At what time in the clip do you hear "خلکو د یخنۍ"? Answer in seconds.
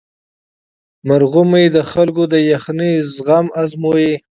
1.91-2.93